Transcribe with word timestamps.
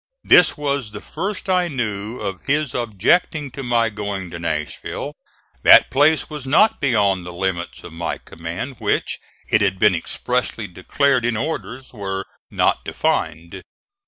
This 0.23 0.57
was 0.57 0.89
the 0.93 0.99
first 0.99 1.47
I 1.47 1.67
knew 1.67 2.19
of 2.21 2.41
his 2.47 2.73
objecting 2.73 3.51
to 3.51 3.61
my 3.61 3.91
going 3.91 4.31
to 4.31 4.39
Nashville. 4.39 5.13
That 5.61 5.91
place 5.91 6.27
was 6.27 6.43
not 6.43 6.81
beyond 6.81 7.23
the 7.23 7.31
limits 7.31 7.83
of 7.83 7.93
my 7.93 8.17
command, 8.17 8.77
which, 8.79 9.19
it 9.47 9.61
had 9.61 9.77
been 9.77 9.93
expressly 9.93 10.65
declared 10.65 11.23
in 11.23 11.37
orders, 11.37 11.93
were 11.93 12.25
"not 12.49 12.83
defined." 12.83 13.61